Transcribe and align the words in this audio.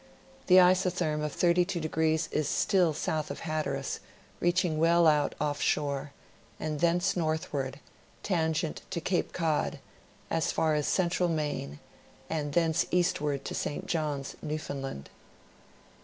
The 0.47 0.55
isotherm 0.59 1.21
of 1.23 1.35
32° 1.37 2.27
is 2.31 2.49
still 2.49 2.91
south 2.95 3.29
of 3.29 3.41
Hatteras, 3.41 3.99
reaching 4.39 4.79
well 4.79 5.05
out 5.05 5.35
off 5.39 5.61
shore, 5.61 6.11
and 6.59 6.79
thence 6.79 7.15
northward, 7.15 7.79
tangent 8.23 8.81
to 8.89 8.99
Cape 8.99 9.31
Cod, 9.31 9.77
as 10.31 10.51
far 10.51 10.73
as 10.73 10.87
central 10.87 11.29
Maine, 11.29 11.77
and 12.31 12.53
thence 12.53 12.87
eastward 12.89 13.45
to 13.45 13.53
St. 13.53 13.85
Johns, 13.85 14.35
Newfoundland. 14.41 15.11